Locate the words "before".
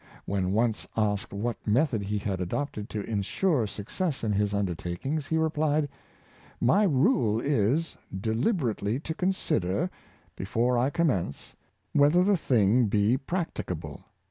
10.35-10.75